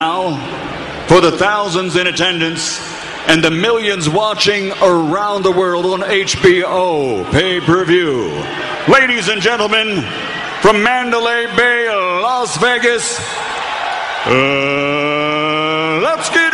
[0.00, 0.38] Now,
[1.08, 2.78] for the thousands in attendance
[3.26, 8.30] and the millions watching around the world on HBO pay per view.
[8.86, 10.04] Ladies and gentlemen,
[10.62, 13.18] from Mandalay Bay, Las Vegas,
[14.26, 16.47] uh, let's get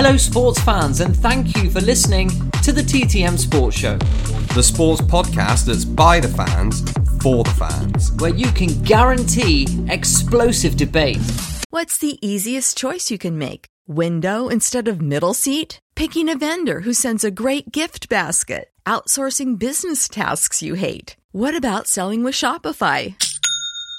[0.00, 2.28] Hello, sports fans, and thank you for listening
[2.62, 3.98] to the TTM Sports Show,
[4.54, 6.88] the sports podcast that's by the fans
[7.20, 8.12] for the fans.
[8.12, 11.18] where you can guarantee explosive debate.
[11.70, 13.66] What's the easiest choice you can make?
[13.88, 15.80] Window instead of middle seat?
[15.96, 18.70] Picking a vendor who sends a great gift basket?
[18.86, 21.16] Outsourcing business tasks you hate?
[21.32, 23.16] What about selling with Shopify?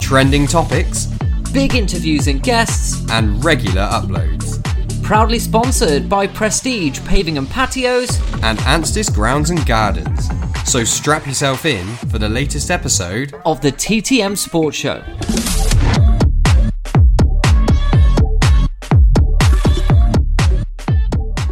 [0.00, 1.06] Trending topics
[1.52, 4.62] Big interviews and guests, and regular uploads.
[5.02, 8.10] proudly sponsored by Prestige Paving and Patios.
[8.42, 10.28] And Anstis Grounds and Gardens.
[10.66, 13.34] So strap yourself in for the latest episode.
[13.46, 15.02] of the TTM Sports Show.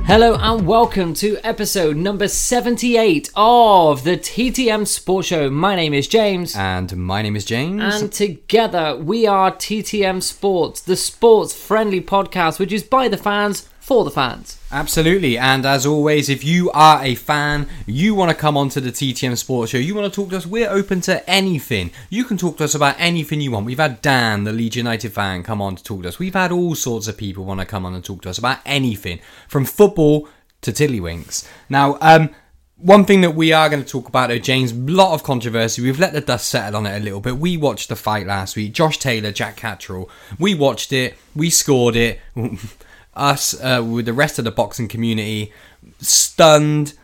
[0.06, 5.50] Hello and welcome to episode number 78 of the TTM Sports Show.
[5.50, 6.54] My name is James.
[6.54, 7.82] And my name is James.
[7.82, 13.68] And together we are TTM Sports, the sports friendly podcast which is by the fans
[13.86, 14.58] for the fans.
[14.72, 15.38] Absolutely.
[15.38, 19.38] And as always, if you are a fan, you want to come onto the TTM
[19.38, 21.92] Sports Show, you want to talk to us, we're open to anything.
[22.10, 23.64] You can talk to us about anything you want.
[23.64, 26.18] We've had Dan, the Leeds United fan, come on to talk to us.
[26.18, 28.58] We've had all sorts of people want to come on and talk to us about
[28.66, 30.28] anything, from football
[30.62, 31.48] to tiddlywinks.
[31.68, 32.30] Now, um,
[32.78, 35.80] one thing that we are going to talk about, though, James, lot of controversy.
[35.80, 37.38] We've let the dust settle on it a little bit.
[37.38, 38.72] We watched the fight last week.
[38.72, 40.10] Josh Taylor, Jack Catterall.
[40.40, 41.14] We watched it.
[41.36, 42.18] We scored it.
[43.16, 45.52] Us, uh, with the rest of the boxing community,
[46.00, 46.94] stunned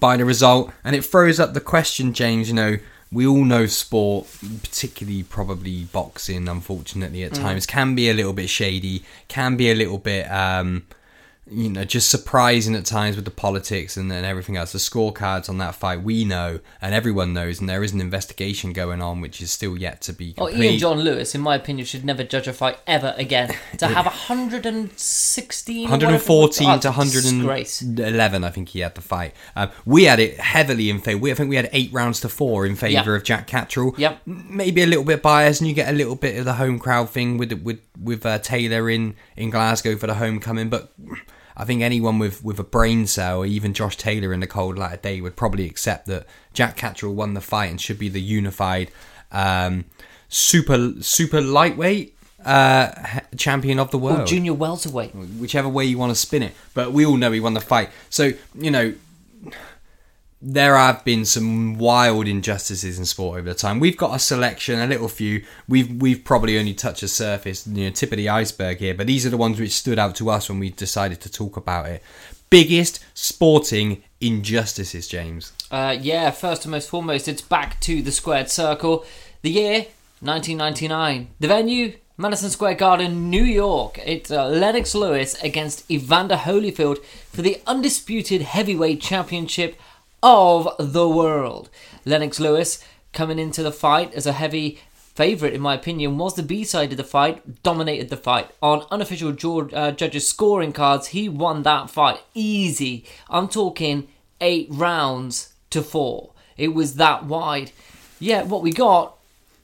[0.00, 0.72] by the result.
[0.84, 2.78] And it throws up the question, James, you know,
[3.10, 4.26] we all know sport,
[4.62, 9.74] particularly probably boxing, unfortunately, at times, can be a little bit shady, can be a
[9.74, 10.30] little bit.
[10.30, 10.84] Um,
[11.50, 14.72] you know, just surprising at times with the politics and, and everything else.
[14.72, 18.72] The scorecards on that fight, we know, and everyone knows, and there is an investigation
[18.72, 20.60] going on, which is still yet to be complete.
[20.60, 23.54] Ian John Lewis, in my opinion, should never judge a fight ever again.
[23.78, 27.82] To have 116, or whatever 114 oh, to disgrace.
[27.82, 29.34] 111, I think he had the fight.
[29.56, 31.28] Um, we had it heavily in favour.
[31.28, 33.16] I think we had eight rounds to four in favour Yeah.
[33.16, 33.94] of Jack Catterall.
[33.98, 34.20] Yep.
[34.26, 37.10] Maybe a little bit biased, and you get a little bit of the home crowd
[37.10, 40.92] thing with with with uh, Taylor in in Glasgow for the homecoming, but.
[41.56, 44.78] I think anyone with, with a brain cell, or even Josh Taylor in the cold
[44.78, 48.08] light of day, would probably accept that Jack Catterall won the fight and should be
[48.08, 48.90] the unified
[49.30, 49.84] um,
[50.28, 55.14] super super lightweight uh, champion of the world Or junior welterweight.
[55.14, 56.54] whichever way you want to spin it.
[56.74, 57.90] But we all know he won the fight.
[58.10, 58.94] So, you know,
[60.42, 63.78] there have been some wild injustices in sport over the time.
[63.78, 65.44] We've got a selection, a little few.
[65.68, 68.92] We've we've probably only touched the surface, you know, tip of the iceberg here.
[68.92, 71.56] But these are the ones which stood out to us when we decided to talk
[71.56, 72.02] about it.
[72.50, 75.52] Biggest sporting injustices, James.
[75.70, 79.06] Uh, yeah, first and most foremost, it's back to the squared circle.
[79.42, 79.86] The year
[80.20, 81.28] 1999.
[81.40, 83.98] The venue Madison Square Garden, New York.
[84.04, 89.76] It's uh, Lennox Lewis against Evander Holyfield for the undisputed heavyweight championship
[90.22, 91.70] of the world.
[92.04, 96.42] Lennox Lewis coming into the fight as a heavy favourite, in my opinion, was the
[96.42, 98.50] B side of the fight, dominated the fight.
[98.62, 103.04] On unofficial George, uh, judges' scoring cards, he won that fight easy.
[103.28, 104.08] I'm talking
[104.40, 106.30] eight rounds to four.
[106.56, 107.72] It was that wide.
[108.18, 109.16] Yeah, what we got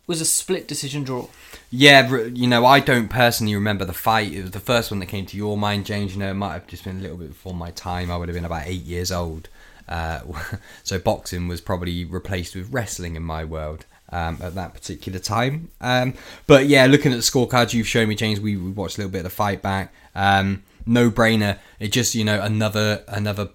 [0.06, 1.28] was a split decision draw.
[1.70, 4.32] Yeah, you know, I don't personally remember the fight.
[4.32, 6.14] It was the first one that came to your mind, James.
[6.14, 8.10] You know, it might have just been a little bit before my time.
[8.10, 9.48] I would have been about eight years old.
[9.88, 10.20] Uh,
[10.84, 15.70] so boxing was probably replaced with wrestling in my world um, at that particular time.
[15.80, 16.14] Um,
[16.46, 19.12] but yeah, looking at the scorecards you've shown me, James, we, we watched a little
[19.12, 19.92] bit of the fight back.
[20.14, 21.58] Um, no brainer.
[21.78, 23.50] It just you know another another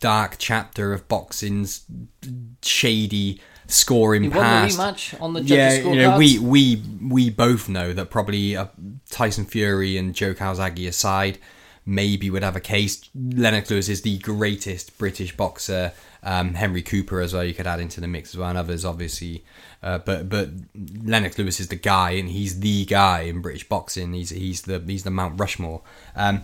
[0.00, 1.84] dark chapter of boxing's
[2.62, 4.78] shady scoring He won the past.
[4.78, 8.66] rematch on the yeah, you know, we we we both know that probably uh,
[9.10, 11.38] Tyson Fury and Joe Calzaghe aside,
[11.86, 13.08] maybe would have a case.
[13.14, 15.92] Lennox Lewis is the greatest British boxer.
[16.22, 18.84] Um, Henry Cooper as well, you could add into the mix as well, and others
[18.84, 19.44] obviously.
[19.82, 20.48] Uh, but but
[21.04, 24.14] Lennox Lewis is the guy, and he's the guy in British boxing.
[24.14, 25.82] He's he's the he's the Mount Rushmore.
[26.16, 26.42] Um,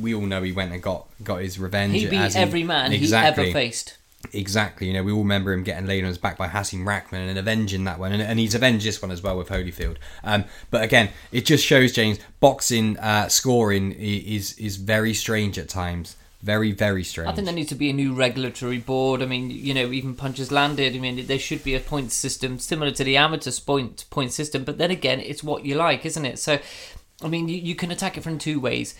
[0.00, 1.94] we all know he went and got got his revenge.
[1.94, 3.44] He beat every man exactly.
[3.44, 3.98] he ever faced.
[4.32, 7.28] Exactly, you know, we all remember him getting laid on his back by Hasim Rahman
[7.28, 9.96] and avenging that one, and, and he's avenged this one as well with Holyfield.
[10.22, 15.68] Um, but again, it just shows James boxing uh, scoring is is very strange at
[15.68, 17.28] times, very very strange.
[17.28, 19.22] I think there needs to be a new regulatory board.
[19.22, 20.94] I mean, you know, even punches landed.
[20.94, 24.64] I mean, there should be a point system similar to the amateur point point system.
[24.64, 26.38] But then again, it's what you like, isn't it?
[26.38, 26.58] So,
[27.22, 28.94] I mean, you, you can attack it from two ways.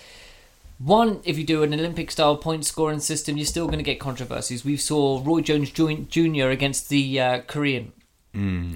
[0.85, 4.01] One, if you do an Olympic style point scoring system, you're still going to get
[4.01, 4.65] controversies.
[4.65, 6.49] We saw Roy Jones Jr.
[6.49, 7.93] against the uh, Korean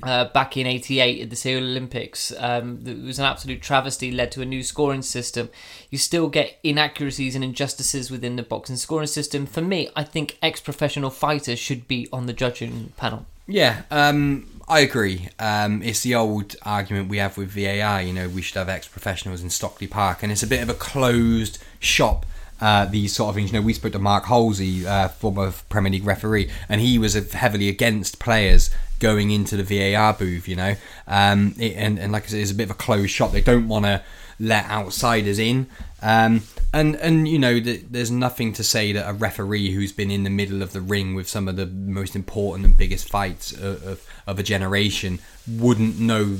[0.02, 2.32] uh, back in '88 at the Seoul Olympics.
[2.38, 5.48] Um, it was an absolute travesty, led to a new scoring system.
[5.90, 9.46] You still get inaccuracies and injustices within the boxing scoring system.
[9.46, 13.26] For me, I think ex-professional fighters should be on the judging panel.
[13.48, 15.28] Yeah, um, I agree.
[15.38, 18.02] Um, it's the old argument we have with VAR.
[18.02, 20.74] You know, we should have ex-professionals in Stockley Park, and it's a bit of a
[20.74, 22.26] closed shop.
[22.60, 23.52] Uh, these sort of things.
[23.52, 27.14] You know, we spoke to Mark Halsey, uh, former Premier League referee, and he was
[27.32, 30.48] heavily against players going into the VAR booth.
[30.48, 30.74] You know,
[31.06, 33.32] um, it, and and like I said, it's a bit of a closed shop.
[33.32, 34.02] They don't want to
[34.38, 35.66] let outsiders in.
[36.02, 36.42] Um,
[36.72, 40.24] and and you know, th- there's nothing to say that a referee who's been in
[40.24, 43.82] the middle of the ring with some of the most important and biggest fights of,
[43.86, 45.18] of, of a generation
[45.48, 46.36] wouldn't know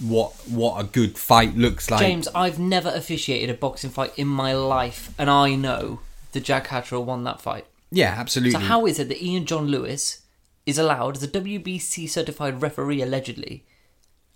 [0.00, 2.00] what what a good fight looks like.
[2.00, 6.00] James, I've never officiated a boxing fight in my life, and I know
[6.32, 7.66] that Jack Catterall won that fight.
[7.90, 8.52] yeah, absolutely.
[8.52, 10.22] So how is it that Ian John Lewis
[10.66, 13.64] is allowed, as a WBC certified referee allegedly,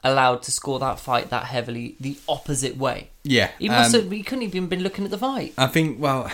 [0.02, 3.10] allowed to score that fight that heavily the opposite way?
[3.22, 4.10] yeah, He must um, have.
[4.12, 6.30] He couldn't even been looking at the fight, I think well,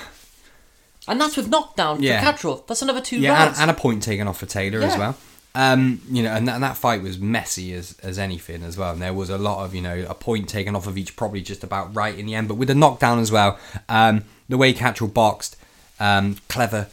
[1.08, 2.20] and that's with knockdown Yeah.
[2.20, 2.64] for Catterall.
[2.66, 3.61] That's another two yeah, and, rounds.
[3.61, 5.16] and a point taken off for Taylor as well.
[5.54, 8.92] Um, you know, and that, and that fight was messy as as anything as well.
[8.92, 11.40] And there was a lot of you know a point taken off of each, probably
[11.40, 12.46] just about right in the end.
[12.49, 13.58] But with the knockdown as well,
[13.88, 15.56] um, the way Catterall boxed,
[15.99, 16.88] um, clever,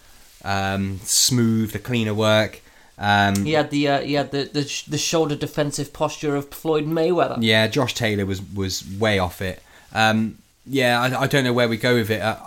[0.46, 2.62] um, smooth, the cleaner work.
[2.98, 6.50] Um, he had the uh, he had the, the sh- the shoulder defensive posture of
[6.50, 7.38] Floyd Mayweather.
[7.42, 9.64] Yeah, Josh Taylor was was way off it.
[9.94, 12.22] Um, yeah, I, I don't know where we go with it.
[12.22, 12.38] Uh,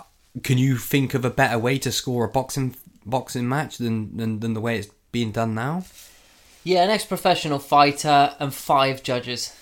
[0.43, 2.75] can you think of a better way to score a boxing
[3.05, 5.83] boxing match than than, than the way it's being done now?
[6.63, 9.55] Yeah, an ex-professional fighter and five judges.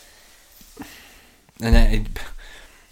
[1.61, 2.07] And it, it,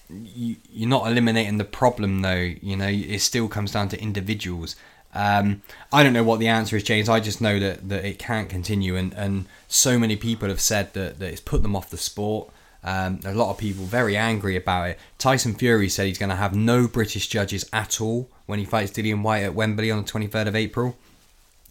[0.09, 2.53] you, you're not eliminating the problem though.
[2.62, 4.75] You know, it still comes down to individuals.
[5.13, 7.08] Um, I don't know what the answer is, James.
[7.08, 10.93] I just know that, that it can't continue, and, and so many people have said
[10.93, 12.50] that, that it's put them off the sport.
[12.84, 15.00] Um, a lot of people very angry about it.
[15.17, 18.91] Tyson Fury said he's going to have no British judges at all when he fights
[18.91, 20.98] Dillian Whyte at Wembley on the 23rd of April.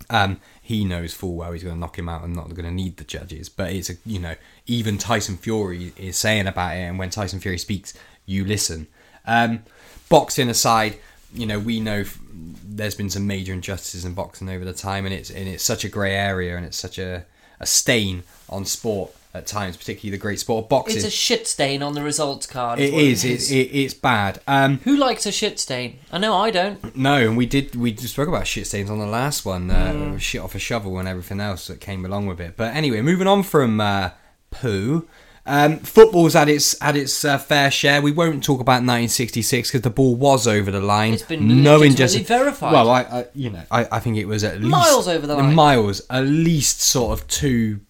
[0.08, 2.70] Um, he knows full well he's going to knock him out and not going to
[2.70, 3.48] need the judges.
[3.48, 7.40] But it's a you know even Tyson Fury is saying about it, and when Tyson
[7.40, 7.94] Fury speaks,
[8.24, 8.86] you listen.
[9.26, 9.64] Um,
[10.08, 10.98] boxing aside,
[11.34, 12.18] you know, we know f-
[12.64, 15.84] there's been some major injustices in boxing over the time, and it's and it's such
[15.84, 17.24] a grey area, and it's such a,
[17.60, 20.96] a stain on sport at times, particularly the great sport of boxing.
[20.98, 22.78] It's a shit stain on the results card.
[22.78, 23.24] it what is.
[23.24, 24.40] It, it, it's bad.
[24.46, 25.98] Um, Who likes a shit stain?
[26.12, 26.94] I know I don't.
[26.94, 27.74] no, and we did.
[27.74, 29.70] We just spoke about shit stains on the last one.
[29.70, 32.56] Uh, Shit off a shovel and everything else that came along with it.
[32.56, 34.10] But anyway, moving on from uh,
[34.50, 35.08] poo.
[35.44, 38.00] Um, football's had its had its uh, fair share.
[38.00, 41.14] We won't talk about 1966 because the ball was over the line.
[41.14, 42.26] It's been no injustice.
[42.28, 42.72] verified.
[42.72, 45.34] Well, I, I you know I, I think it was at least Miles over the
[45.36, 45.54] line.
[45.54, 47.80] Miles, at least sort of two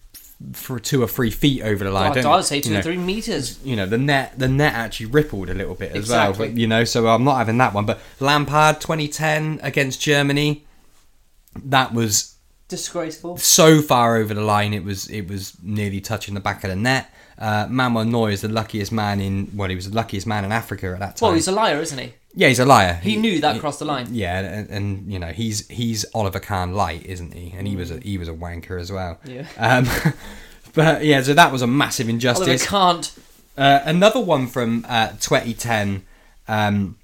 [0.51, 2.17] for two or three feet over the line.
[2.17, 3.59] I'd, I'd say two or know, three meters.
[3.63, 6.67] you know the net the net actually rippled a little bit as well but, you
[6.67, 10.65] know so i'm not having that one but lampard 2010 against germany
[11.63, 12.32] that was
[12.77, 13.37] Disgraceful.
[13.37, 16.75] so far over the line it was it was nearly touching the back of the
[16.75, 17.05] net
[17.37, 20.51] uh, Manuel Neuer is the luckiest man in well he was the luckiest man in
[20.51, 22.13] Africa at that time Well, he's a liar, isn't he?
[22.35, 24.07] yeah he's a liar He knew that crossed the line.
[24.11, 27.91] yeah and, and you know he's he's Oliver Kahn light isn't he and he was
[27.91, 29.45] a he was a wanker as well Yeah.
[29.57, 29.85] um,
[30.73, 33.03] but yeah so that was a massive injustice Oliver Kahn.
[33.57, 36.03] uh, another one from uh, 2010,
[36.47, 36.97] um,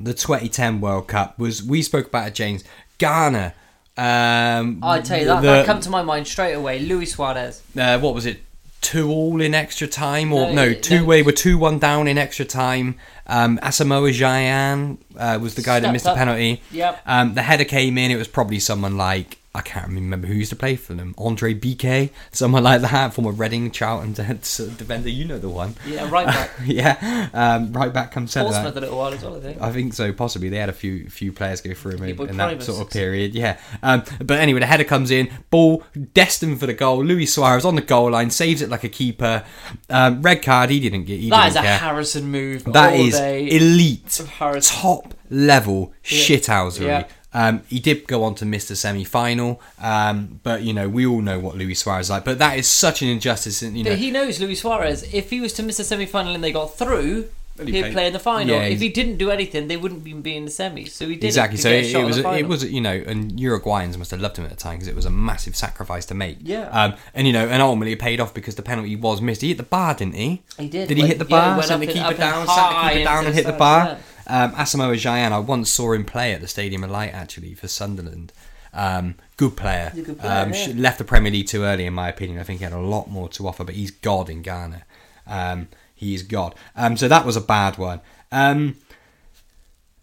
[0.00, 2.62] the 2010 World Cup was we spoke about it, James
[2.98, 3.54] Ghana.
[4.00, 6.78] Um, I tell you that, the- that come to my mind straight away.
[6.80, 7.62] Luis Suarez.
[7.78, 8.40] uh, what was it?
[8.80, 11.04] Two all in extra time, or No, no, two no.
[11.04, 12.96] way were two one down in extra time.
[13.26, 16.62] Um, Asamoah Gyan uh, was the guy that missed the penalty.
[16.72, 17.02] Yep.
[17.04, 18.10] Um, the header came in.
[18.10, 21.12] It was probably someone like I can't remember who used to play for them.
[21.18, 25.08] Andre Bikey, someone like that, former Reading Charlton defender.
[25.08, 25.74] You know the one.
[25.84, 26.50] Yeah, right back.
[26.64, 28.52] yeah, um, right back comes centre.
[28.52, 29.60] Portsmouth a little while as well, I think.
[29.60, 30.50] I think so, possibly.
[30.50, 33.34] They had a few few players go through him in, in that sort of period.
[33.34, 33.58] Yeah.
[33.82, 35.82] Um, but anyway, the header comes in, ball
[36.14, 37.04] destined for the goal.
[37.04, 39.44] Luis Suarez on the goal line, saves it like a keeper.
[39.88, 41.18] Um, red card, he didn't get.
[41.18, 41.76] He That didn't is a.
[41.76, 42.64] Harrison move.
[42.66, 44.20] That is elite,
[44.62, 46.86] top level shithousery.
[46.86, 47.06] Yeah.
[47.32, 51.06] Um, he did go on to miss the semi final, um, but you know we
[51.06, 52.24] all know what Luis Suarez is like.
[52.24, 53.62] But that is such an injustice.
[53.62, 55.02] You know, But he knows Luis Suarez.
[55.14, 57.92] If he was to miss the semi final and they got through, He he'd played-
[57.92, 58.48] play in the final.
[58.56, 60.88] Yeah, if he didn't do anything, they wouldn't be be in the semis.
[60.90, 61.58] So he did exactly.
[61.58, 64.36] It So it, it was the it was you know, and Uruguayans must have loved
[64.38, 66.38] him at the time because it was a massive sacrifice to make.
[66.42, 66.68] Yeah.
[66.70, 69.42] Um, and you know, and ultimately it paid off because the penalty was missed.
[69.42, 70.42] He hit the bar, didn't he?
[70.58, 70.88] He did.
[70.88, 71.38] Did he Went- hit the bar?
[71.38, 71.56] yeah, he bar?
[71.58, 73.44] went Sent up the and- keeper up down, sat the high keeper down, and hit
[73.44, 73.98] the side, bar.
[74.30, 77.68] Um, Asamoah Gyan, I once saw him play at the Stadium of Light actually for
[77.68, 78.32] Sunderland.
[78.72, 79.92] Um, good player.
[79.94, 80.72] Good player, um, yeah.
[80.76, 82.38] Left the Premier League too early, in my opinion.
[82.38, 84.84] I think he had a lot more to offer, but he's God in Ghana.
[85.26, 86.54] Um, he is God.
[86.76, 88.00] Um, so that was a bad one.
[88.30, 88.76] Um,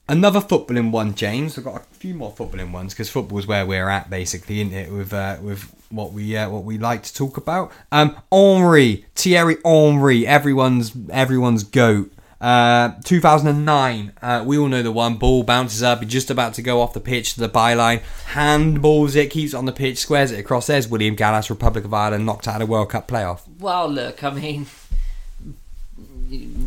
[0.09, 1.57] Another footballing one, James.
[1.57, 4.89] We've got a few more footballing ones because football's where we're at, basically, isn't it?
[4.89, 7.73] With uh, with what we uh, what we like to talk about.
[7.91, 12.13] Um, Henry, Thierry Henry, everyone's everyone's goat.
[12.39, 14.13] Uh, 2009.
[14.21, 15.15] Uh, we all know the one.
[15.17, 16.01] Ball bounces up.
[16.01, 18.01] He's just about to go off the pitch to the byline.
[18.33, 20.67] Handballs it, keeps it on the pitch, squares it across.
[20.67, 23.41] There's William Gallas, Republic of Ireland, knocked out of the World Cup playoff.
[23.59, 24.67] Well, look, I mean,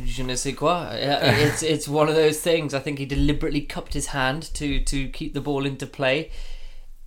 [0.04, 0.70] je ne sais quoi.
[0.70, 2.74] Uh, It's it's one of those things.
[2.74, 6.30] I think he deliberately cupped his hand to to keep the ball into play.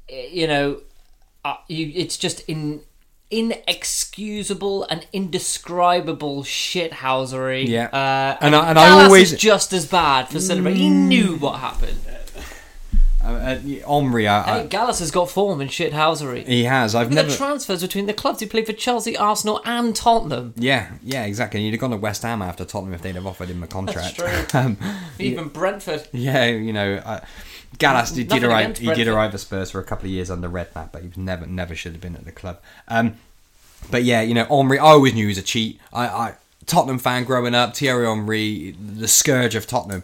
[0.09, 0.77] Uh, You know,
[1.67, 2.81] you, it's just in
[3.39, 7.67] inexcusable and indescribable shithousery.
[7.67, 7.85] Yeah.
[7.87, 10.79] uh, And I- and I always- just as bad for celebrating.
[10.81, 11.99] He knew what happened.
[13.25, 13.55] Uh, uh,
[13.87, 16.45] Henry, I, I- Hey, Gallas has got form in shithousery.
[16.45, 16.93] he has.
[16.93, 17.29] I've Look never.
[17.29, 18.41] the transfers between the clubs.
[18.41, 20.53] He played for Chelsea, Arsenal, and Tottenham.
[20.57, 21.61] Yeah, yeah, exactly.
[21.61, 24.17] He'd have gone to West Ham after Tottenham if they'd have offered him a contract.
[24.17, 24.59] That's true.
[24.59, 24.77] um,
[25.19, 26.05] Even Brentford.
[26.11, 27.21] yeah, you know, uh,
[27.77, 28.77] Gallas did, did arrive.
[28.77, 31.17] He did arrive for Spurs for a couple of years under Redknapp, but he was
[31.17, 32.59] never, never should have been at the club.
[32.87, 33.15] Um,
[33.91, 34.79] but yeah, you know, Henry.
[34.79, 35.79] I always knew he was a cheat.
[35.91, 36.33] I, I
[36.65, 37.75] Tottenham fan growing up.
[37.75, 40.03] Thierry Henry, the scourge of Tottenham.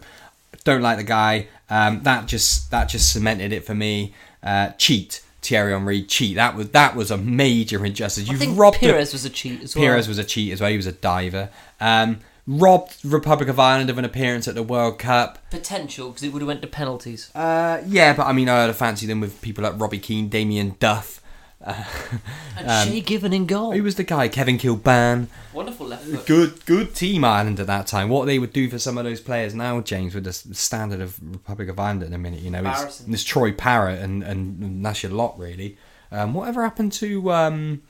[0.64, 1.48] Don't like the guy.
[1.68, 4.14] Um, that just that just cemented it for me.
[4.42, 5.22] Uh, cheat.
[5.42, 6.36] Thierry Henry, cheat.
[6.36, 8.28] That was that was a major injustice.
[8.28, 9.84] Think robbed a- was a cheat as well.
[9.86, 10.70] Pires was a cheat as well.
[10.70, 11.48] He was a diver.
[11.80, 15.38] Um, robbed Republic of Ireland of an appearance at the World Cup.
[15.50, 17.30] potential because it would have went to penalties.
[17.34, 20.76] Uh, yeah, but I mean, I'd have fancied them with people like Robbie Keane, Damien
[20.78, 21.20] Duff.
[21.62, 23.72] and Shay Given in goal.
[23.72, 24.28] um, Who was the guy?
[24.28, 25.26] Kevin Kilbane.
[25.52, 26.26] Wonderful left foot.
[26.26, 28.08] Good, good team Ireland at that time.
[28.08, 31.18] What they would do for some of those players now, James, with the standard of
[31.22, 35.12] Republic of Ireland in a minute, you know, it's, it's Troy Parrott and, and, your
[35.12, 35.76] lot, really.
[36.10, 37.82] Um, whatever happened to um,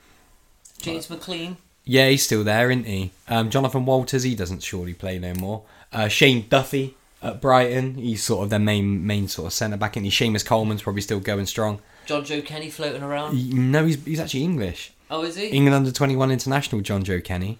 [0.81, 1.55] James McClean.
[1.83, 3.11] Yeah, he's still there, isn't he?
[3.27, 5.63] Um, Jonathan Walters, he doesn't surely play no more.
[5.91, 9.95] Uh, Shane Duffy at Brighton, he's sort of their main main sort of centre back,
[9.95, 10.11] and he?
[10.11, 11.79] Seamus Coleman's probably still going strong.
[12.07, 13.35] Jonjoe Kenny floating around.
[13.35, 14.91] He- no, he's he's actually English.
[15.09, 15.47] Oh, is he?
[15.47, 17.57] England under twenty one international, Jonjoe Kenny.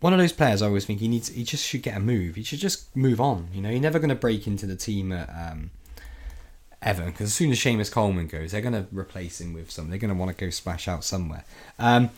[0.00, 0.60] one of those players.
[0.62, 1.28] I always think he needs.
[1.28, 2.34] He just should get a move.
[2.36, 3.48] He should just move on.
[3.52, 5.70] You know, you're never going to break into the team at um,
[6.82, 9.88] Everton because as soon as Seamus Coleman goes, they're going to replace him with some.
[9.90, 11.44] They're going to want to go splash out somewhere.
[11.78, 12.10] Um,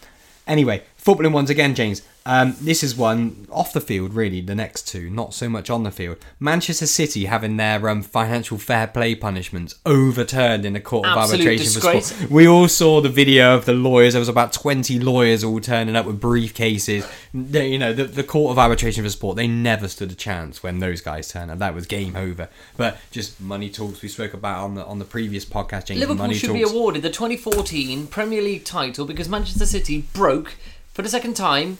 [0.48, 2.02] anyway, footballing ones again, James.
[2.30, 4.42] Um, this is one off the field, really.
[4.42, 6.18] The next two, not so much on the field.
[6.38, 11.40] Manchester City having their um, financial fair play punishments overturned in the court of Absolute
[11.40, 12.10] arbitration disgrace.
[12.12, 12.30] for sport.
[12.30, 14.12] We all saw the video of the lawyers.
[14.12, 17.10] There was about twenty lawyers all turning up with briefcases.
[17.32, 19.36] They- you know, the, the court of arbitration for sport.
[19.36, 21.58] They never stood a chance when those guys turned up.
[21.60, 22.50] That was game over.
[22.76, 24.02] But just money talks.
[24.02, 25.86] We spoke about on the on the previous podcast.
[25.86, 26.58] James, Liverpool money should talks.
[26.58, 30.56] be awarded the 2014 Premier League title because Manchester City broke
[30.92, 31.78] for the second time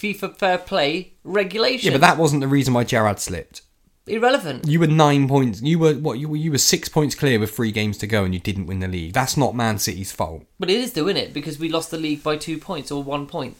[0.00, 1.92] FIFA Fair Play regulation.
[1.92, 3.62] Yeah, but that wasn't the reason why Gerrard slipped.
[4.06, 4.66] irrelevant.
[4.66, 5.60] You were nine points.
[5.62, 6.18] You were what?
[6.18, 8.66] You were you were six points clear with three games to go, and you didn't
[8.66, 9.12] win the league.
[9.12, 10.44] That's not Man City's fault.
[10.58, 13.26] But it is doing it because we lost the league by two points or one
[13.26, 13.56] point.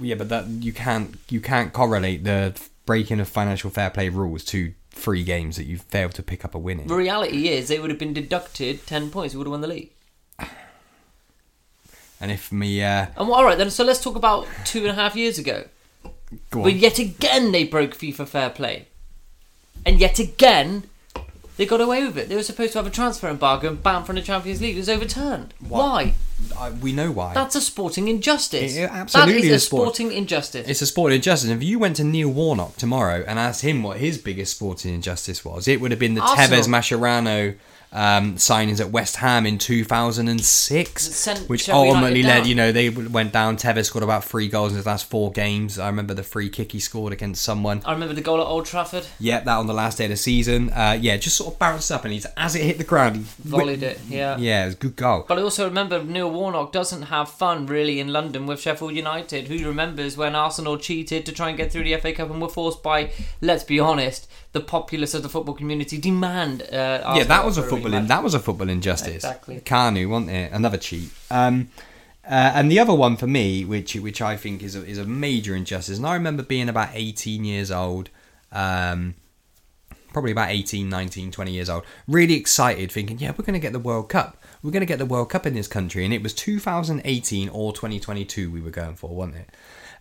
[0.00, 4.44] Yeah, but that you can't you can't correlate the breaking of financial fair play rules
[4.46, 6.88] to three games that you failed to pick up a win in.
[6.88, 9.34] The reality is they would have been deducted ten points.
[9.34, 9.90] We would have won the league.
[12.18, 13.70] And if me, uh, And all right then.
[13.70, 15.64] So let's talk about two and a half years ago.
[16.50, 18.88] But yet again they broke FIFA Fair Play,
[19.84, 20.84] and yet again
[21.56, 22.28] they got away with it.
[22.28, 24.74] They were supposed to have a transfer embargo and banned from the Champions League.
[24.76, 25.54] It was overturned.
[25.66, 26.12] Why?
[26.58, 27.32] I, we know why.
[27.32, 28.76] That's a sporting injustice.
[28.76, 29.94] It- it absolutely that is a sport.
[29.94, 30.68] sporting injustice.
[30.68, 31.48] It's a sporting injustice.
[31.48, 35.44] If you went to Neil Warnock tomorrow and asked him what his biggest sporting injustice
[35.46, 36.60] was, it would have been the Arsenal.
[36.60, 37.54] Tevez Mascherano
[37.92, 43.32] um, signings at West Ham in 2006, Sent which ultimately led, you know, they went
[43.32, 43.56] down.
[43.56, 45.78] Tevez scored about three goals in his last four games.
[45.78, 47.82] I remember the free kick he scored against someone.
[47.84, 49.06] I remember the goal at Old Trafford.
[49.18, 50.70] Yeah, that on the last day of the season.
[50.70, 53.48] Uh, yeah, just sort of bounced up and he's as it hit the ground, he
[53.48, 54.36] Volleyed it, yeah.
[54.36, 55.24] Yeah, it was a good goal.
[55.26, 59.48] But I also remember Neil Warnock doesn't have fun really in London with Sheffield United.
[59.48, 62.48] Who remembers when Arsenal cheated to try and get through the FA Cup and were
[62.48, 66.62] forced by, let's be honest, the populace of the football community demand.
[66.62, 67.92] Uh, yeah, that was a football.
[67.92, 69.16] In, that was a football injustice.
[69.16, 69.60] Exactly.
[69.60, 70.50] Kanu, wasn't it?
[70.50, 71.10] Another cheat.
[71.30, 71.68] Um,
[72.24, 75.04] uh, and the other one for me, which which I think is a, is a
[75.04, 78.08] major injustice, and I remember being about 18 years old,
[78.50, 79.14] um,
[80.14, 83.74] probably about 18, 19, 20 years old, really excited, thinking, yeah, we're going to get
[83.74, 84.42] the World Cup.
[84.62, 86.02] We're going to get the World Cup in this country.
[86.06, 89.50] And it was 2018 or 2022 we were going for, wasn't it?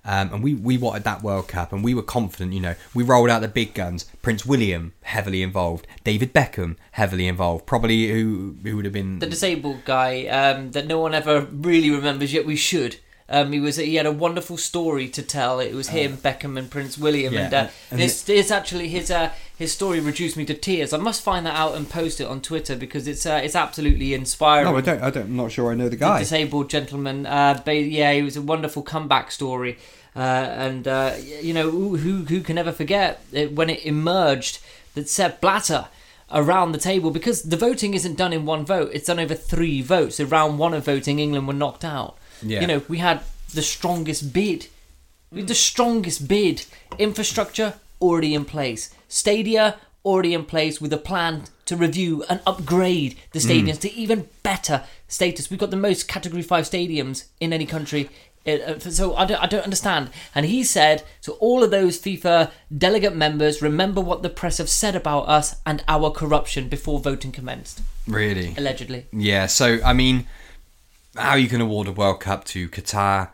[0.05, 2.53] Um, and we, we wanted that World Cup, and we were confident.
[2.53, 4.05] You know, we rolled out the big guns.
[4.21, 5.87] Prince William heavily involved.
[6.03, 7.65] David Beckham heavily involved.
[7.65, 11.89] Probably who who would have been the disabled guy um, that no one ever really
[11.89, 12.97] remembers yet we should.
[13.27, 15.59] Um, he was he had a wonderful story to tell.
[15.59, 18.87] It was him, Beckham, and Prince William, Uh, yeah, and, uh, and this it's actually
[18.89, 20.91] his uh, his story reduced me to tears.
[20.93, 24.13] I must find that out and post it on Twitter because it's uh, it's absolutely
[24.13, 24.65] inspiring.
[24.71, 25.01] No, I don't.
[25.01, 25.25] I don't.
[25.25, 25.71] I'm not sure.
[25.71, 26.19] I know the The guy.
[26.19, 27.25] disabled gentleman.
[27.25, 29.77] Uh, ba- yeah, it was a wonderful comeback story,
[30.15, 34.59] uh, and uh, you know who who who can ever forget it, when it emerged
[34.95, 35.87] that Sepp Blatter
[36.31, 39.81] around the table because the voting isn't done in one vote; it's done over three
[39.81, 40.15] votes.
[40.17, 42.17] So round one of voting, England were knocked out.
[42.41, 42.61] Yeah.
[42.61, 43.21] You know, we had
[43.53, 44.67] the strongest bid.
[45.31, 46.65] We had the strongest bid.
[46.99, 48.93] Infrastructure already in place.
[49.15, 54.27] Stadia already in place with a plan to review and upgrade the stadiums to even
[54.43, 55.49] better status.
[55.49, 58.09] We've got the most Category 5 stadiums in any country.
[58.45, 60.11] Uh, uh, So I don't, I don't understand.
[60.35, 64.69] And he said to all of those FIFA delegate members, remember what the press have
[64.69, 68.53] said about us and our corruption before voting commenced, Really?
[68.57, 69.07] allegedly.
[69.11, 69.47] Yeah.
[69.47, 70.27] So I mean,
[71.15, 73.29] how you can award a World Cup to Qatar?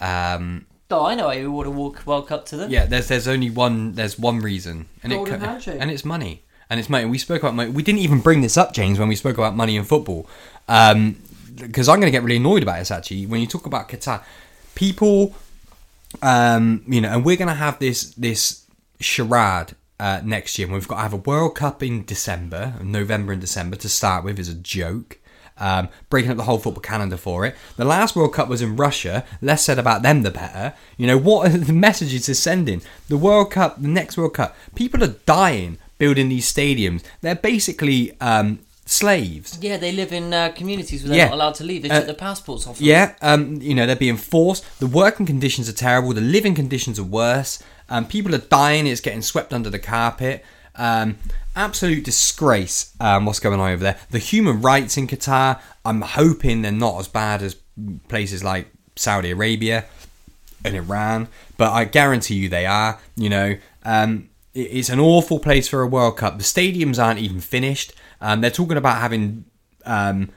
[0.00, 2.70] Um, Oh, I know I would have walked World Cup to them.
[2.70, 2.84] yeah.
[2.86, 5.78] There's there's only one there's one reason, and Golden it co- handshake.
[5.80, 7.06] and it's money, and it's money.
[7.06, 7.70] We spoke about money.
[7.70, 10.26] We didn't even bring this up, James, when we spoke about money in football,
[10.66, 12.90] because I'm going to get really annoyed about this.
[12.90, 14.22] Actually, when you talk about Qatar,
[14.74, 15.34] people,
[16.22, 18.64] um, you know, and we're going to have this this
[19.00, 19.74] charade.
[20.00, 23.76] Uh, next year, we've got to have a World Cup in December, November and December
[23.76, 25.18] to start with, is a joke.
[25.62, 27.54] Um, breaking up the whole football calendar for it.
[27.76, 29.24] The last World Cup was in Russia.
[29.40, 30.74] Less said about them, the better.
[30.98, 32.82] You know what are the messages it's sending?
[33.08, 37.02] The World Cup, the next World Cup, people are dying building these stadiums.
[37.20, 39.58] They're basically um, slaves.
[39.60, 41.24] Yeah, they live in uh, communities where they're Yeah.
[41.26, 41.82] not allowed to leave.
[41.82, 42.78] They Uh, take their passports off.
[42.78, 42.86] them.
[42.86, 44.64] Yeah, um, you know, they're being forced.
[44.80, 46.12] The working conditions are terrible.
[46.12, 47.58] The living conditions are worse.
[47.88, 48.86] Um, people are dying.
[48.86, 50.44] It's getting swept under the carpet.
[50.76, 51.16] Um,
[51.54, 52.94] absolute disgrace.
[53.00, 53.98] Um, what's going on over there?
[54.10, 55.60] The human rights in Qatar.
[55.84, 57.56] I'm hoping they're not as bad as
[58.08, 59.84] places like Saudi Arabia
[60.64, 62.98] and Iran, but I guarantee you they are.
[63.16, 66.38] You know, um, it- it's an awful place for a World Cup.
[66.38, 67.92] The stadiums aren't even finished.
[68.20, 69.44] Um, they're talking about having
[69.84, 70.30] um,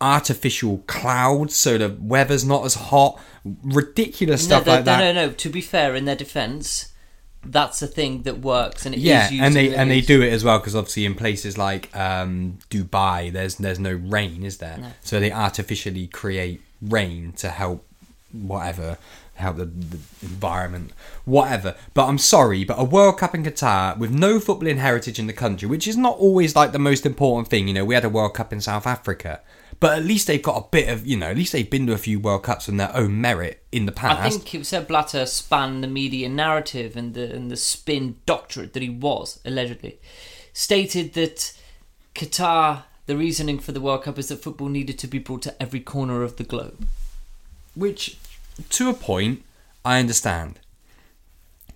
[0.00, 3.20] artificial clouds so the weather's not as hot.
[3.62, 4.98] Ridiculous no, stuff no, like that.
[4.98, 5.32] no, no, no.
[5.32, 6.89] To be fair, in their defence,
[7.44, 10.22] that's a thing that works, and it is yeah, used and they and they do
[10.22, 14.58] it as well because obviously in places like um, Dubai, there's there's no rain, is
[14.58, 14.94] there?
[15.02, 17.86] So they artificially create rain to help
[18.32, 18.98] whatever
[19.40, 20.92] help the, the environment,
[21.24, 21.74] whatever.
[21.94, 25.32] But I'm sorry, but a World Cup in Qatar with no footballing heritage in the
[25.32, 27.66] country, which is not always like the most important thing.
[27.66, 29.40] You know, we had a World Cup in South Africa.
[29.80, 31.94] But at least they've got a bit of, you know, at least they've been to
[31.94, 34.20] a few World Cups on their own merit in the past.
[34.20, 38.82] I think Sepp Blatter spanned the media narrative and the and the spin doctorate that
[38.82, 39.98] he was allegedly
[40.52, 41.58] stated that
[42.14, 42.84] Qatar.
[43.06, 45.80] The reasoning for the World Cup is that football needed to be brought to every
[45.80, 46.86] corner of the globe.
[47.74, 48.18] Which,
[48.68, 49.42] to a point,
[49.84, 50.60] I understand.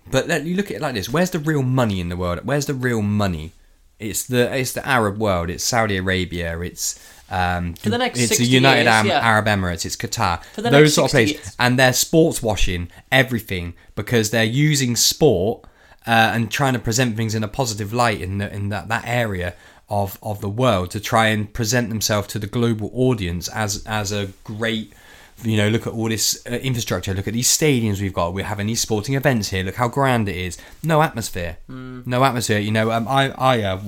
[0.09, 2.41] But let you look at it like this: Where's the real money in the world?
[2.45, 3.51] Where's the real money?
[3.99, 5.49] It's the it's the Arab world.
[5.49, 6.59] It's Saudi Arabia.
[6.59, 9.19] It's um, For the next it's the United years, yeah.
[9.19, 9.85] Arab Emirates.
[9.85, 10.43] It's Qatar.
[10.45, 11.55] For the Those next sort of places, years.
[11.59, 15.63] and they're sports washing everything because they're using sport
[16.05, 19.03] uh, and trying to present things in a positive light in the, in that, that
[19.07, 19.55] area
[19.89, 24.11] of of the world to try and present themselves to the global audience as as
[24.11, 24.91] a great
[25.43, 28.45] you know look at all this uh, infrastructure look at these stadiums we've got we're
[28.45, 32.01] having these sporting events here look how grand it is no atmosphere Hmm.
[32.05, 33.81] no atmosphere you know um, i i uh,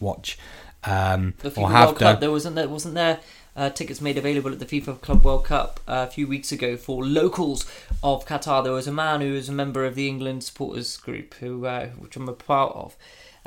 [0.00, 0.38] watch
[0.84, 3.20] um The or FIFA have World done Cup, there wasn't there wasn't there
[3.56, 6.76] uh, tickets made available at the FIFA Club World Cup uh, a few weeks ago
[6.76, 7.66] for locals
[8.04, 8.62] of Qatar.
[8.62, 11.88] There was a man who was a member of the England supporters group, who uh,
[11.98, 12.94] which I'm a part of.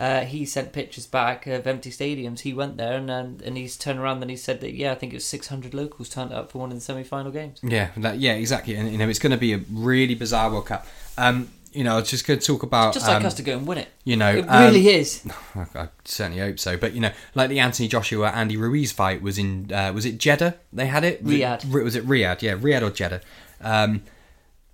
[0.01, 2.39] Uh, he sent pictures back of empty stadiums.
[2.39, 4.95] He went there and and, and he's turned around and he said that yeah, I
[4.95, 7.59] think it was 600 locals turned up for one of the semi-final games.
[7.61, 8.75] Yeah, that, yeah, exactly.
[8.75, 10.87] And you know, it's going to be a really bizarre World Cup.
[11.19, 12.95] Um, you know, I was just going to talk about.
[12.95, 13.89] Just like um, us to go and win it.
[14.03, 15.23] you know, it um, really is.
[15.55, 16.77] I, certainly hope so.
[16.77, 20.17] But you know, like the Anthony Joshua Andy Ruiz fight was in uh, was it
[20.17, 20.55] Jeddah?
[20.73, 21.71] They had it- Riyadh.
[21.71, 22.41] Was it Riyadh?
[22.41, 23.21] Yeah, Riyadh or Jeddah.
[23.61, 24.01] Um,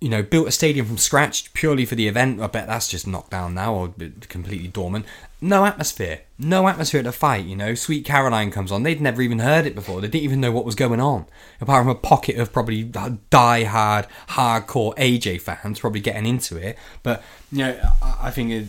[0.00, 2.40] you know, built a stadium from scratch purely for the event.
[2.40, 3.94] I bet that's just knocked down now or
[4.28, 5.06] completely dormant.
[5.40, 6.20] No atmosphere.
[6.38, 7.74] No atmosphere at the fight, you know.
[7.74, 8.82] Sweet Caroline comes on.
[8.82, 10.00] They'd never even heard it before.
[10.00, 11.26] They didn't even know what was going on.
[11.60, 16.78] Apart from a pocket of probably uh, die-hard, hardcore AJ fans probably getting into it.
[17.02, 17.80] But, you know,
[18.20, 18.66] I think a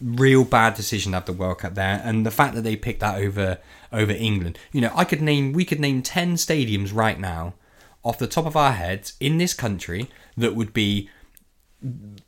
[0.00, 3.00] real bad decision to have the World Cup there, and the fact that they picked
[3.00, 3.58] that over
[3.92, 4.58] over England.
[4.72, 7.54] You know, I could name we could name ten stadiums right now
[8.04, 11.08] off the top of our heads in this country that would be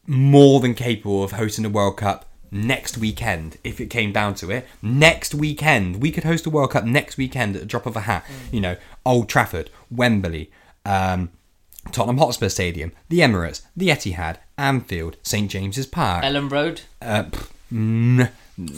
[0.06, 4.50] more than capable of hosting the World Cup next weekend if it came down to
[4.50, 4.66] it.
[4.82, 8.00] Next weekend, we could host the World Cup next weekend at the drop of a
[8.00, 8.24] hat.
[8.52, 10.50] You know, Old Trafford, Wembley.
[10.84, 11.30] Um,
[11.92, 16.22] Tottenham Hotspur Stadium, the Emirates, the Etihad, Anfield, St James's Park.
[16.24, 18.30] Elland Road, Uh, pff, mm,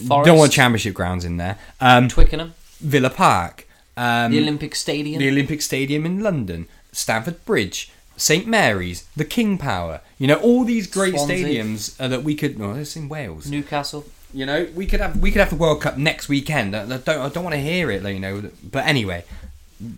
[0.06, 1.58] Forest, don't want championship grounds in there.
[1.80, 3.66] Um, Twickenham, Villa Park,
[3.96, 5.18] um, the Olympic Stadium.
[5.18, 7.90] the Olympic Stadium in London, Stamford Bridge,
[8.22, 10.00] St Mary's, the King Power.
[10.18, 11.44] You know, all these great Swansea.
[11.44, 12.58] stadiums uh, that we could.
[12.58, 13.50] No, it's in Wales.
[13.50, 14.04] Newcastle.
[14.32, 16.76] You know, we could have we could have the World Cup next weekend.
[16.76, 18.50] I I don't I don't want to hear it, you know.
[18.62, 19.24] But anyway,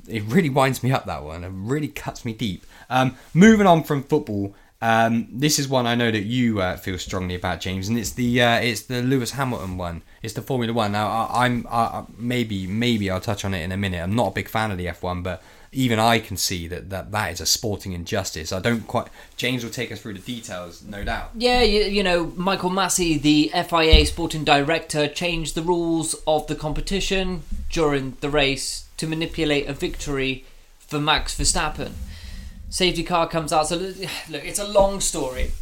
[0.09, 1.45] it really winds me up that one.
[1.45, 2.65] It really cuts me deep.
[2.89, 6.99] Um, moving on from football, um, this is one I know that you uh, feel
[6.99, 10.03] strongly about, James, and it's the uh, it's the Lewis Hamilton one.
[10.23, 10.93] It's the Formula One.
[10.93, 14.03] Now I, I'm I, maybe maybe I'll touch on it in a minute.
[14.03, 15.43] I'm not a big fan of the F1, but
[15.75, 18.53] even I can see that that, that is a sporting injustice.
[18.53, 19.09] I don't quite.
[19.37, 21.31] James will take us through the details, no doubt.
[21.35, 26.55] Yeah, you, you know, Michael Masi, the FIA sporting director, changed the rules of the
[26.55, 30.45] competition during the race to manipulate a victory
[30.79, 31.93] for Max Verstappen.
[32.71, 33.69] Safety car comes out.
[33.69, 35.53] So, look, it's a long story.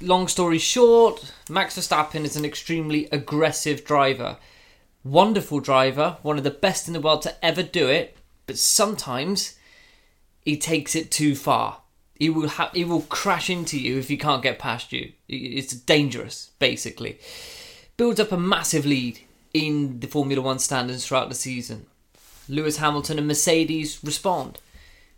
[0.00, 4.36] Long story short, Max Verstappen is an extremely aggressive driver.
[5.04, 9.56] Wonderful driver, one of the best in the world to ever do it, but sometimes
[10.40, 11.78] he takes it too far.
[12.18, 15.12] He will ha- he will crash into you if he can't get past you.
[15.28, 17.18] It's dangerous, basically.
[17.96, 19.20] Builds up a massive lead
[19.52, 21.86] in the Formula One standings throughout the season.
[22.48, 24.58] Lewis Hamilton and Mercedes respond.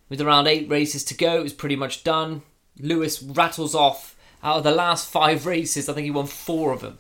[0.09, 2.43] With around eight races to go, it's pretty much done.
[2.79, 5.89] Lewis rattles off out of the last five races.
[5.89, 6.99] I think he won four of them.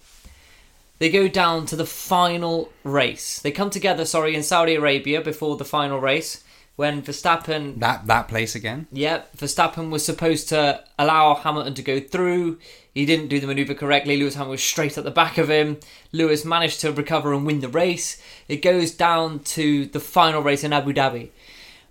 [0.98, 3.40] They go down to the final race.
[3.40, 6.44] They come together, sorry, in Saudi Arabia before the final race
[6.76, 8.86] when Verstappen That that place again.
[8.92, 12.58] Yep, Verstappen was supposed to allow Hamilton to go through.
[12.92, 14.16] He didn't do the maneuver correctly.
[14.16, 15.78] Lewis Hamilton was straight at the back of him.
[16.12, 18.20] Lewis managed to recover and win the race.
[18.48, 21.30] It goes down to the final race in Abu Dhabi,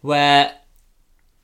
[0.02, 0.56] where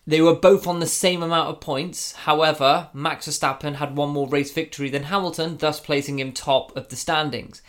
[0.09, 2.13] they were both on the same amount of points.
[2.13, 6.89] However, Max Verstappen had one more race victory than Hamilton, thus placing him top of
[6.89, 7.61] the standings.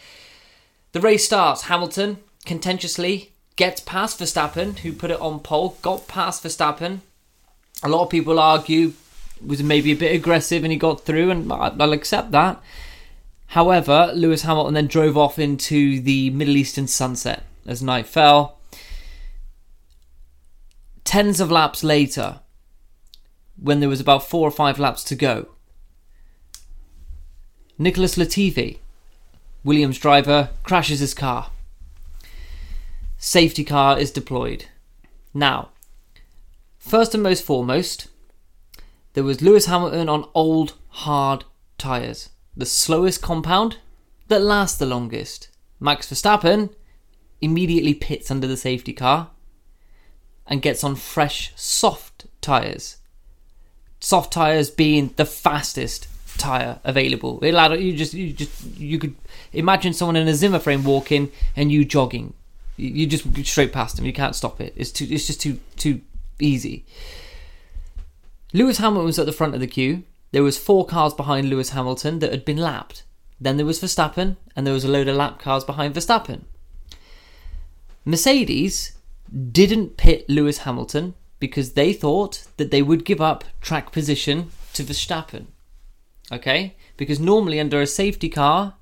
[0.93, 1.65] The race starts.
[1.65, 7.01] Hamilton contentiously gets past Verstappen, who put it on pole, got past Verstappen.
[7.83, 8.95] A lot of people argue
[9.47, 12.59] was maybe a bit aggressive and he got through, and I'll accept that.
[13.49, 18.60] However, Lewis Hamilton then drove off into the Middle Eastern sunset as night fell.
[21.11, 22.39] Tens of laps later,
[23.61, 25.49] when there was about four or five laps to go,
[27.77, 28.79] Nicholas Latifi,
[29.65, 31.51] Williams driver, crashes his car.
[33.19, 34.67] Safety car is deployed.
[35.35, 35.71] Now,
[36.79, 38.07] first and most foremost,
[39.15, 41.43] there was Lewis Hamilton on old, hard
[41.77, 42.29] tyres.
[42.57, 43.79] The slowest compound
[44.29, 45.49] that lasts the longest.
[45.81, 46.73] Max Verstappen
[47.41, 49.31] immediately pits under the safety car
[50.47, 52.97] and gets on fresh, soft tyres.
[54.01, 57.39] Soft tyres being the fastest tyre available.
[57.43, 59.15] It allowed you just you just you could
[59.53, 62.35] imagine someone in a Zimmer frame walking and you jogging.
[62.77, 64.07] You just straight past them.
[64.07, 64.73] You can't stop it.
[64.75, 65.07] It's too.
[65.11, 66.01] It's just too too
[66.39, 66.85] easy.
[68.53, 70.05] Lewis Hamilton was at the front of the queue.
[70.33, 73.05] There was four cars behind Lewis Hamilton that had been lapped.
[73.41, 76.43] Then there was Verstappen, and there was a load of lap cars behind Verstappen.
[78.05, 78.93] Mercedes
[79.53, 84.83] didn't pit Lewis Hamilton because they thought that they would give up track position to
[84.83, 85.47] Verstappen.
[86.31, 86.77] Okay?
[86.97, 88.75] Because normally under a safety car,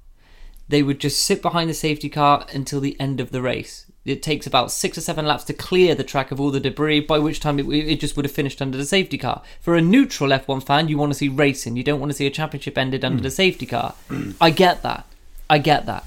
[0.69, 3.87] they would just sit behind the safety car until the end of the race.
[4.05, 7.01] It takes about six or seven laps to clear the track of all the debris,
[7.01, 9.43] by which time it, it just would have finished under the safety car.
[9.61, 11.77] For a neutral F1 fan, you want to see racing.
[11.77, 13.95] You don't want to see a championship ended under the safety car.
[14.09, 14.33] Hmm.
[14.41, 15.07] I get that.
[15.51, 16.07] I get that.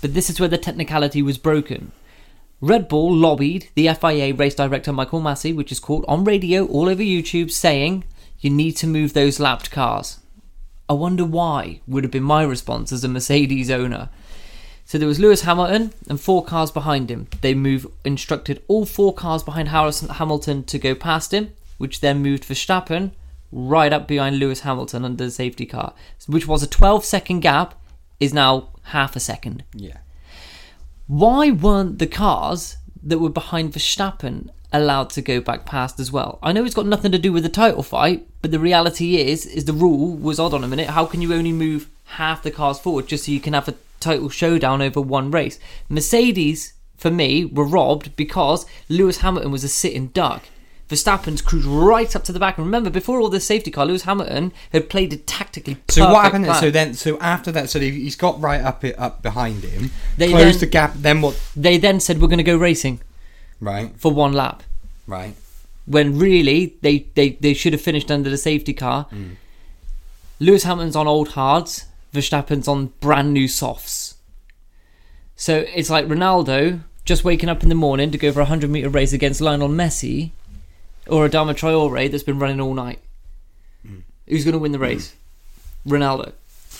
[0.00, 1.92] But this is where the technicality was broken.
[2.62, 6.88] Red Bull lobbied the FIA race director Michael Masi, which is caught on radio all
[6.88, 8.04] over YouTube, saying,
[8.38, 10.20] You need to move those lapped cars.
[10.88, 14.10] I wonder why, would have been my response as a Mercedes owner.
[14.84, 17.26] So there was Lewis Hamilton and four cars behind him.
[17.40, 22.22] They move instructed all four cars behind Harrison Hamilton to go past him, which then
[22.22, 23.10] moved Verstappen
[23.50, 25.94] right up behind Lewis Hamilton under the safety car,
[26.28, 27.74] which was a 12 second gap,
[28.20, 29.64] is now half a second.
[29.74, 29.98] Yeah.
[31.12, 36.38] Why weren't the cars that were behind Verstappen allowed to go back past as well?
[36.42, 39.44] I know it's got nothing to do with the title fight, but the reality is,
[39.44, 40.88] is the rule was odd on a minute.
[40.88, 43.74] How can you only move half the cars forward just so you can have a
[44.00, 45.58] title showdown over one race?
[45.90, 50.44] Mercedes, for me, were robbed because Lewis Hamilton was a sitting duck.
[50.92, 52.58] Verstappen's cruised right up to the back.
[52.58, 55.78] And remember, before all this safety car, Lewis Hamilton had played it tactically.
[55.88, 56.44] So what happened?
[56.44, 56.60] plan.
[56.60, 59.90] So then, so after that, so he- he's got right up it up behind him.
[60.18, 60.92] They closed then- the gap.
[60.96, 61.40] Then what?
[61.56, 63.00] they then said we're going to go racing
[63.60, 63.90] Right.
[63.96, 64.62] for one lap.
[65.06, 65.34] Right.
[65.84, 69.06] when really they, they, they should have finished under the safety car.
[69.12, 69.36] Mm.
[70.38, 74.14] Lewis Hamilton's on old hards, Verstappen's on brand new softs.
[75.36, 78.70] So it's like Ronaldo just waking up in the morning to go for a 100
[78.70, 80.30] metre race against Lionel Messi
[81.08, 83.00] or Adama Traore that's been running all night.
[83.86, 84.02] Mm.
[84.28, 84.82] Who's going to win the mm.
[84.82, 85.14] race?
[85.86, 86.32] Ronaldo.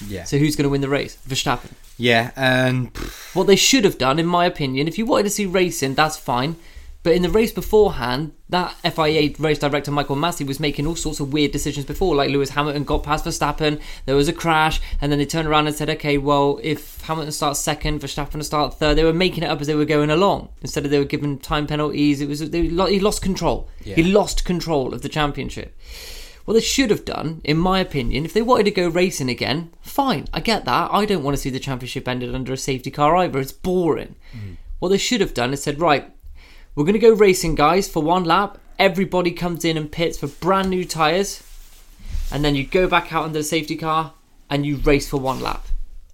[0.06, 0.24] Yeah.
[0.24, 1.16] So who's going to win the race?
[1.28, 1.72] Verstappen.
[1.96, 2.30] yeah.
[2.36, 2.96] And
[3.34, 6.16] What they should have done, in my opinion, if you wanted to see racing, that's
[6.16, 6.56] fine.
[7.02, 11.18] But in the race beforehand, that FIA race director Michael Masi was making all sorts
[11.18, 12.14] of weird decisions before.
[12.14, 15.66] Like Lewis Hamilton got past Verstappen, there was a crash, and then they turned around
[15.66, 18.96] and said, "Okay, well, if Hamilton starts second, Verstappen will start third.
[18.96, 21.38] They were making it up as they were going along instead of they were giving
[21.38, 22.20] time penalties.
[22.20, 23.68] It was they, he lost control.
[23.96, 25.76] He lost control of the championship.
[26.44, 29.70] What they should have done, in my opinion, if they wanted to go racing again,
[29.80, 30.90] fine, I get that.
[30.92, 33.38] I don't want to see the championship ended under a safety car either.
[33.38, 34.16] It's boring.
[34.36, 34.56] Mm.
[34.80, 36.12] What they should have done is said, right,
[36.74, 38.56] we're going to go racing, guys, for one lap.
[38.78, 41.42] Everybody comes in and pits for brand new tyres,
[42.32, 44.14] and then you go back out under the safety car
[44.48, 45.66] and you race for one lap,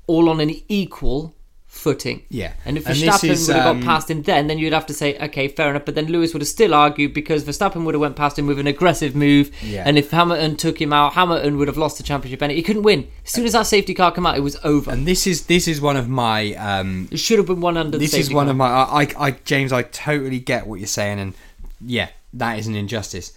[0.09, 1.37] all on an equal
[1.69, 2.23] footing.
[2.31, 2.55] Yeah.
[2.65, 4.87] And if And Verstappen is, would have um, got past him then, then you'd have
[4.87, 5.85] to say, okay, fair enough.
[5.85, 8.59] But then Lewis would have still argued because Verstappen would have went past him with
[8.59, 9.51] an aggressive move.
[9.63, 9.85] Yeah.
[9.87, 12.43] And if Hamilton took him out, Hamilton would have lost the championship.
[12.43, 13.09] And he couldn't win.
[13.25, 14.91] As soon as that safety car came out, it was over.
[14.91, 17.93] and this is this is one of my um it should have been one under
[17.93, 18.51] the this is one car.
[18.51, 21.35] of my I, I I James I totally get what you're saying and
[21.81, 23.33] yeah that is an injustice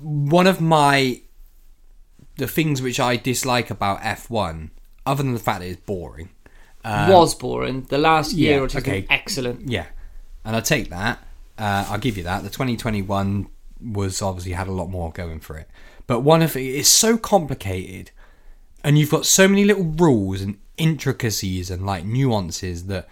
[0.00, 1.20] one of my
[2.36, 4.70] the things which I dislike about F1
[5.06, 6.30] other than the fact that it's boring
[6.84, 7.82] was boring.
[7.82, 9.06] The last year yeah, or two okay.
[9.08, 9.68] excellent.
[9.68, 9.86] yeah
[10.44, 11.18] and I take that
[11.58, 13.48] uh, I'll give you that the 2021
[13.80, 15.68] was obviously had a lot more going for it
[16.06, 18.10] but one of it is so complicated
[18.84, 23.08] and you've got so many little rules and intricacies and like nuances that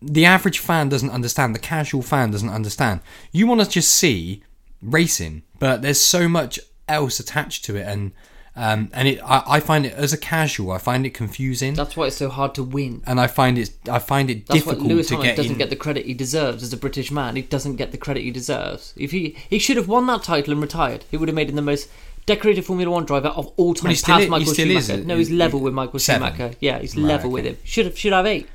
[0.00, 3.00] the average fan doesn't understand the casual fan doesn't understand
[3.32, 4.42] you want to just see
[4.80, 8.12] racing but there's so much else attached to it and
[8.54, 11.96] Um, and it, I, I find it as a casual, I find it confusing, That's
[11.96, 13.02] why it's so hard to win.
[13.06, 15.58] and I find it, I find it That's difficult Lewis to Hamilton get doesn't in.
[15.58, 17.36] get the credit he deserves as a British man.
[17.36, 18.92] He doesn't get the credit he deserves.
[18.94, 21.56] If he he should have won that title and retired, he would have made him
[21.56, 21.88] the most
[22.26, 23.88] decorated Formula One driver of all time.
[23.88, 25.04] he still past he Michael still is, Schumacher.
[25.06, 26.32] no, he's he- level with Michael seven.
[26.34, 26.54] Schumacher.
[26.60, 27.54] Yeah, he's Right, level with okay.
[27.54, 27.58] him.
[27.64, 28.48] Should have should have eight.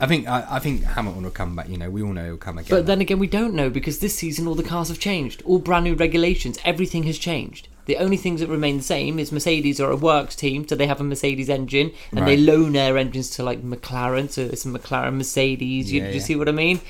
[0.00, 1.68] I think, I, I think Hamilton will come back.
[1.70, 2.68] You know, we all know he'll come again.
[2.76, 5.40] But then again, we don't know because this season all the cars have changed.
[5.46, 6.58] All brand new regulations.
[6.64, 7.68] Everything has changed.
[7.86, 10.86] The only things that remain the same is Mercedes are a works team, so they
[10.86, 14.68] have a Mercedes engine, and they loan their engines to like McLaren, so it's a
[14.68, 15.92] McLaren Mercedes.
[15.92, 16.20] You, Yeah, you yeah.
[16.22, 16.80] see what I mean?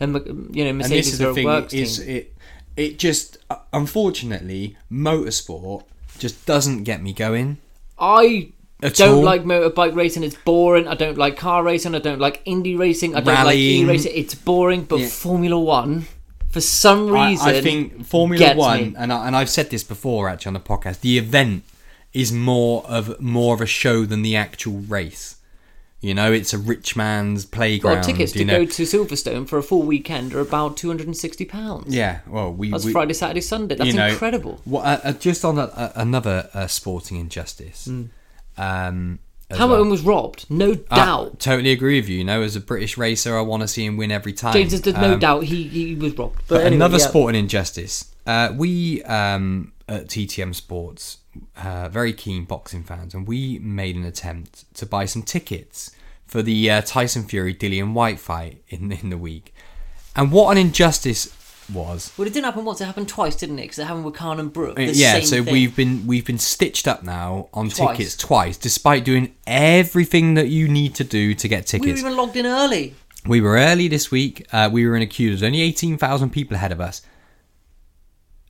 [0.00, 0.14] And
[0.54, 1.86] you know, Mercedes is are a works team.
[2.08, 2.34] it
[2.76, 5.84] it just uh, unfortunately motorsport
[6.18, 7.58] just doesn't get me going
[7.98, 9.22] I At don't all?
[9.24, 10.24] like motorbike racing.
[10.24, 10.88] It's boring.
[10.88, 11.94] I don't like car racing.
[11.94, 13.14] I don't like Indy racing.
[13.14, 13.86] I don't Rallying.
[13.86, 14.12] like e racing.
[14.14, 14.82] It's boring.
[14.84, 15.06] But Yeah.
[15.08, 16.06] Formula One,
[16.54, 18.94] for some reason, I, I think Formula One, me.
[18.96, 21.00] and I, and I've said this before actually on the podcast.
[21.00, 21.64] The event
[22.12, 25.38] is more of more of a show than the actual race.
[26.00, 27.94] You know, it's a rich man's playground.
[27.96, 28.58] Well, tickets you to know.
[28.60, 31.92] go to Silverstone for a full weekend are about two hundred and sixty pounds.
[31.92, 33.74] Yeah, well, we that's we, Friday, Saturday, Sunday.
[33.74, 34.60] That's you know, incredible.
[34.64, 37.88] Well, uh, uh, just on a, a, another uh, sporting injustice.
[37.88, 38.10] Um,
[38.56, 39.18] as
[39.58, 39.90] Hamilton well.
[39.90, 41.40] was robbed, no I doubt.
[41.40, 42.18] totally agree with you.
[42.18, 44.52] You know, as a British racer, I want to see him win every time.
[44.52, 46.36] James, there's no Um, doubt he, he was robbed.
[46.46, 47.06] But, But anyway, another yeah.
[47.08, 48.12] sporting injustice.
[48.26, 51.18] Uh, we um, at TTM Sports,
[51.62, 55.90] uh, very keen boxing fans, and we made an attempt to buy some tickets
[56.26, 59.54] for the uh, Tyson Fury Dillian Whyte fight in in the week.
[60.16, 61.26] And what an injustice
[61.72, 62.12] was.
[62.16, 62.80] Well, it didn't happen once.
[62.80, 63.62] It happened twice, didn't it?
[63.62, 64.78] Because it happened with Khan and Brook.
[64.78, 65.52] Uh, yeah, so thing.
[65.52, 67.96] we've been we've been stitched up now on Twice.
[67.96, 71.86] tickets twice, despite doing everything that you need to do to get tickets.
[71.86, 72.94] we were even logged in early.
[73.26, 74.46] We were early this week.
[74.52, 75.30] Uh, we were in a queue.
[75.30, 77.00] There's only 18,000 people ahead of us.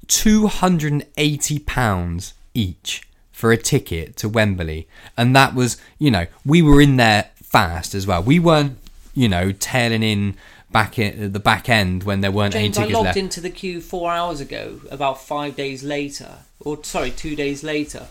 [0.09, 4.89] £280 each for a ticket to Wembley.
[5.17, 8.21] And that was, you know, we were in there fast as well.
[8.23, 8.79] We weren't,
[9.15, 10.37] you know, tailing in
[10.71, 13.19] back in the back end when there weren't James, any I logged left.
[13.19, 14.81] into the queue four hours ago.
[14.91, 18.09] About five days later, or sorry, two days later,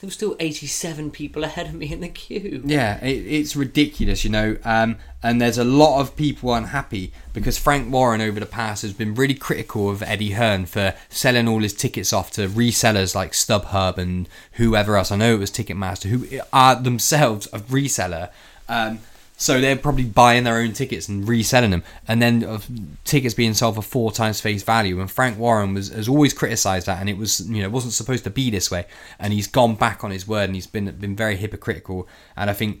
[0.00, 2.62] there were still 87 people ahead of me in the queue.
[2.64, 4.56] Yeah, it, it's ridiculous, you know.
[4.64, 8.92] Um, and there's a lot of people unhappy because Frank Warren over the past has
[8.92, 13.32] been really critical of Eddie Hearn for selling all his tickets off to resellers like
[13.32, 15.10] StubHub and whoever else.
[15.10, 18.30] I know it was Ticketmaster, who are themselves a reseller.
[18.68, 19.00] Um,
[19.38, 22.58] so they're probably buying their own tickets and reselling them, and then uh,
[23.04, 24.98] tickets being sold for four times face value.
[25.00, 28.24] And Frank Warren was has always criticised that, and it was you know wasn't supposed
[28.24, 28.86] to be this way.
[29.18, 32.08] And he's gone back on his word, and he's been been very hypocritical.
[32.36, 32.80] And I think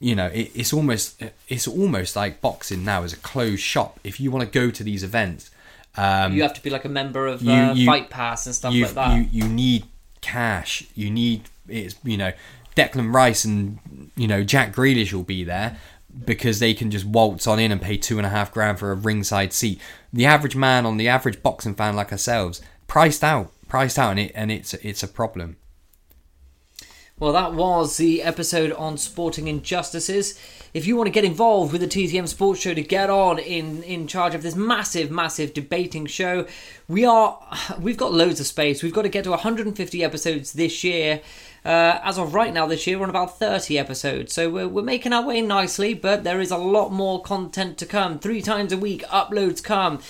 [0.00, 4.00] you know it, it's almost it's almost like boxing now is a closed shop.
[4.02, 5.50] If you want to go to these events,
[5.96, 8.54] um, You have to be like a member of you- uh, you- Fight Pass and
[8.54, 9.16] stuff like that.
[9.16, 9.84] you you need
[10.20, 10.84] cash.
[10.96, 12.32] You need it's you know
[12.76, 13.78] Declan Rice and
[14.16, 15.76] you know Jack Grealish will be there
[16.24, 18.92] because they can just waltz on in and pay two and a half grand for
[18.92, 19.80] a ringside seat.
[20.12, 24.20] The average man on the average boxing fan like ourselves priced out, priced out, and
[24.20, 25.56] it and it's it's a problem.
[27.18, 30.38] Well, that was the episode on sporting injustices.
[30.74, 33.82] If you want to get involved with the TTM Sports Show to get on in
[33.84, 36.46] in charge of this massive, massive debating show,
[36.88, 37.40] we are
[37.80, 38.82] we've got loads of space.
[38.82, 41.22] We've got to get to 150 episodes this year.
[41.64, 44.82] Uh, as of right now, this year we're on about 30 episodes, so we're, we're
[44.82, 45.94] making our way nicely.
[45.94, 48.18] But there is a lot more content to come.
[48.18, 50.00] Three times a week, uploads come.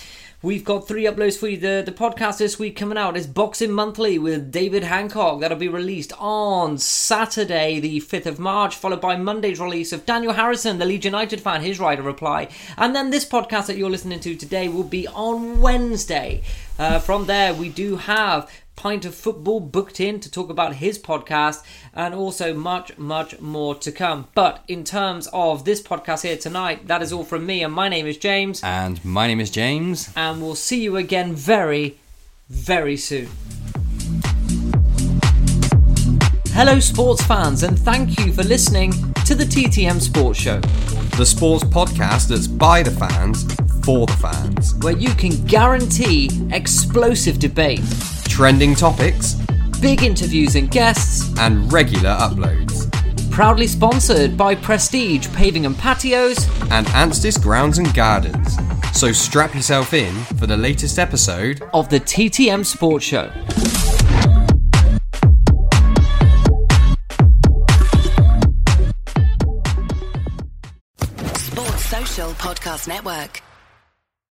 [0.46, 1.56] We've got three uploads for you.
[1.56, 5.40] The, the podcast this week coming out is Boxing Monthly with David Hancock.
[5.40, 10.34] That'll be released on Saturday, the 5th of March, followed by Monday's release of Daniel
[10.34, 12.46] Harrison, the Leeds United fan, his rider reply.
[12.78, 16.42] And then this podcast that you're listening to today will be on Wednesday.
[16.78, 20.98] Uh, from there, we do have Pint of Football booked in to talk about his
[20.98, 21.62] podcast
[21.94, 24.28] and also much, much more to come.
[24.34, 27.88] But in terms of this podcast here tonight, that is all from me, and my
[27.88, 30.10] name is James And my name is James.
[30.14, 31.96] and we'll see you again very,
[32.50, 33.28] very soon.
[36.52, 38.92] Hello, sports fans, and thank you for listening
[39.24, 40.60] to the TTM Sports Show,
[41.16, 43.46] The sports podcast that's by the fans
[43.86, 44.74] for the fans.
[44.82, 47.80] where you can guarantee explosive debate,
[48.28, 49.34] Trending topics
[49.80, 52.90] big interviews and guests, and regular uploads.
[53.30, 56.36] proudly sponsored by Prestige Paving and Patios.
[56.72, 58.56] and Anstis Grounds and Gardens.
[58.92, 61.62] So strap yourself in for the latest episode.
[61.74, 63.30] of the TTM Sports Show.
[71.36, 73.42] Sports Social Podcast Network.